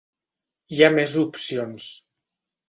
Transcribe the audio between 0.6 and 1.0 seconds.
Hi ha